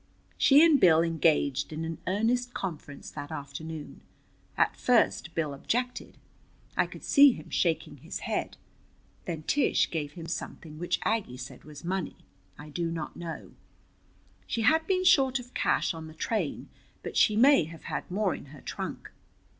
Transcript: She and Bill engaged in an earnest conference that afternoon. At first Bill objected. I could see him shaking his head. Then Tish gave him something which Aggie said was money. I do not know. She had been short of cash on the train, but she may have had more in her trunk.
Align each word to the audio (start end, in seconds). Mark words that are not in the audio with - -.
She 0.35 0.65
and 0.65 0.79
Bill 0.79 1.03
engaged 1.03 1.71
in 1.71 1.85
an 1.85 1.99
earnest 2.07 2.55
conference 2.55 3.11
that 3.11 3.31
afternoon. 3.31 4.01
At 4.57 4.75
first 4.75 5.35
Bill 5.35 5.53
objected. 5.53 6.17
I 6.75 6.87
could 6.87 7.03
see 7.03 7.33
him 7.33 7.51
shaking 7.51 7.97
his 7.97 8.21
head. 8.21 8.57
Then 9.25 9.43
Tish 9.43 9.91
gave 9.91 10.13
him 10.13 10.25
something 10.27 10.79
which 10.79 10.99
Aggie 11.05 11.37
said 11.37 11.65
was 11.65 11.83
money. 11.85 12.15
I 12.57 12.69
do 12.69 12.89
not 12.89 13.15
know. 13.15 13.51
She 14.47 14.61
had 14.63 14.87
been 14.87 15.03
short 15.03 15.37
of 15.37 15.53
cash 15.53 15.93
on 15.93 16.07
the 16.07 16.15
train, 16.15 16.69
but 17.03 17.15
she 17.15 17.35
may 17.35 17.65
have 17.65 17.83
had 17.83 18.09
more 18.09 18.33
in 18.33 18.45
her 18.45 18.61
trunk. 18.61 19.11